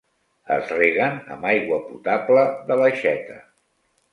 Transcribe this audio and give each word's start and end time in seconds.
Es 0.53 0.71
reguen 0.77 1.19
amb 1.35 1.45
aigua 1.51 1.79
potable 1.91 2.47
de 2.71 2.79
l'aixeta. 2.81 3.37